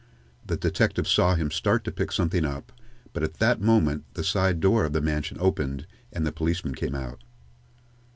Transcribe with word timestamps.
The 0.43 0.57
detective 0.57 1.07
saw 1.07 1.35
him 1.35 1.51
start 1.51 1.83
to 1.83 1.91
pick 1.91 2.11
something 2.11 2.43
up, 2.43 2.71
but 3.13 3.21
at 3.21 3.35
that 3.35 3.61
moment 3.61 4.05
the 4.15 4.23
side 4.23 4.59
door 4.59 4.83
of 4.83 4.93
the 4.93 4.99
mansion 4.99 5.37
opened 5.39 5.85
and 6.11 6.25
the 6.25 6.31
policeman 6.31 6.73
came 6.73 6.95
out. 6.95 7.23